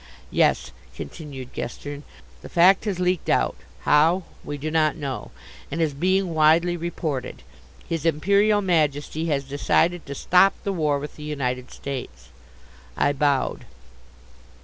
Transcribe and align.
"Yes," 0.31 0.71
continued 0.95 1.53
Gestern. 1.53 2.01
"The 2.41 2.49
fact 2.49 2.85
has 2.85 2.99
leaked 2.99 3.29
out 3.29 3.55
how, 3.81 4.23
we 4.43 4.57
do 4.57 4.71
not 4.71 4.95
know 4.95 5.29
and 5.69 5.79
is 5.79 5.93
being 5.93 6.33
widely 6.33 6.75
reported. 6.75 7.43
His 7.87 8.03
Imperial 8.03 8.61
Majesty 8.61 9.27
has 9.27 9.43
decided 9.43 10.07
to 10.07 10.15
stop 10.15 10.55
the 10.63 10.73
war 10.73 10.97
with 10.97 11.17
the 11.17 11.23
United 11.23 11.69
States." 11.69 12.29
I 12.97 13.13
bowed. 13.13 13.65